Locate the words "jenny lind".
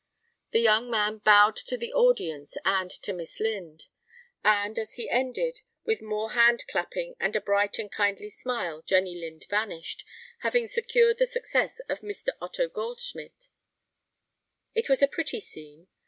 8.81-9.45